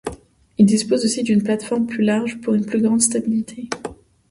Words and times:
Il 0.57 0.65
dispose 0.65 1.05
aussi 1.05 1.21
d'une 1.21 1.43
plateforme 1.43 1.85
plus 1.85 2.03
large, 2.03 2.41
pour 2.41 2.55
une 2.55 2.65
plus 2.65 2.81
grande 2.81 3.01
stabilité. 3.03 3.69